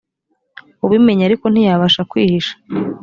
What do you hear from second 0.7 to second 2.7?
ubimenya ariko ntiyabasha kwihisha